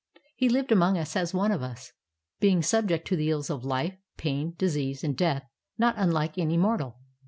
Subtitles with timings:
[0.35, 1.91] He lived among us as one of us,
[2.39, 6.97] being subject to the ills of life, pain, disease, and death, not unlike any mortal.